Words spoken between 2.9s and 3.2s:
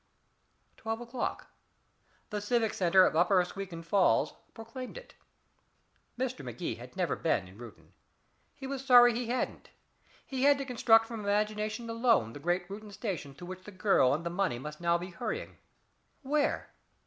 of